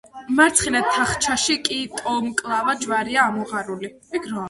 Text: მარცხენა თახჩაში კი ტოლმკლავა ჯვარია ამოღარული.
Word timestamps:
მარცხენა 0.37 0.81
თახჩაში 0.95 1.59
კი 1.69 1.79
ტოლმკლავა 2.01 2.77
ჯვარია 2.83 3.31
ამოღარული. 3.31 3.97